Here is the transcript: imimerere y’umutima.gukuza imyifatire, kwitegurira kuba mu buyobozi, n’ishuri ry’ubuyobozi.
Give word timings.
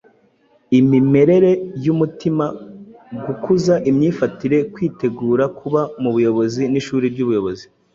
imimerere 0.79 1.51
y’umutima.gukuza 1.85 3.75
imyifatire, 3.89 4.57
kwitegurira 4.73 5.45
kuba 5.59 5.81
mu 6.01 6.09
buyobozi, 6.15 6.61
n’ishuri 6.71 7.05
ry’ubuyobozi. 7.13 7.65